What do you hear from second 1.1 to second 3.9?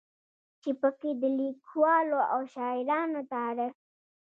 د ليکوالو او شاعرانو تعارف